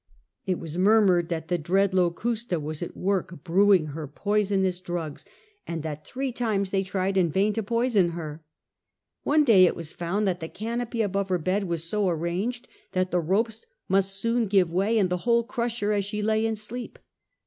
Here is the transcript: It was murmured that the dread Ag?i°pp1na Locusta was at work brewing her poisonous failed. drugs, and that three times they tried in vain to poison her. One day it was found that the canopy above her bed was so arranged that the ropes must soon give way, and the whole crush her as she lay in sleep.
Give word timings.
It 0.47 0.57
was 0.57 0.79
murmured 0.79 1.29
that 1.29 1.47
the 1.47 1.59
dread 1.59 1.91
Ag?i°pp1na 1.91 1.93
Locusta 1.95 2.59
was 2.59 2.81
at 2.81 2.97
work 2.97 3.43
brewing 3.43 3.85
her 3.93 4.07
poisonous 4.07 4.79
failed. 4.79 4.85
drugs, 4.87 5.25
and 5.67 5.83
that 5.83 6.07
three 6.07 6.31
times 6.31 6.71
they 6.71 6.81
tried 6.81 7.17
in 7.17 7.29
vain 7.29 7.53
to 7.53 7.61
poison 7.61 8.09
her. 8.17 8.43
One 9.21 9.43
day 9.43 9.65
it 9.65 9.75
was 9.75 9.91
found 9.93 10.27
that 10.27 10.39
the 10.39 10.49
canopy 10.49 11.03
above 11.03 11.29
her 11.29 11.37
bed 11.37 11.65
was 11.65 11.83
so 11.83 12.09
arranged 12.09 12.67
that 12.93 13.11
the 13.11 13.19
ropes 13.19 13.67
must 13.87 14.15
soon 14.15 14.47
give 14.47 14.71
way, 14.71 14.97
and 14.97 15.11
the 15.11 15.17
whole 15.17 15.43
crush 15.43 15.81
her 15.81 15.91
as 15.93 16.03
she 16.03 16.23
lay 16.23 16.47
in 16.47 16.55
sleep. 16.55 16.97